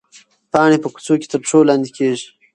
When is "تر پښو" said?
1.31-1.59